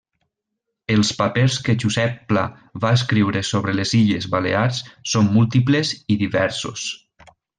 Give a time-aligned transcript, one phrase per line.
[0.93, 2.45] Els papers que Josep Pla
[2.85, 4.81] va escriure sobre les Illes Balears
[5.13, 6.89] són múltiples i diversos.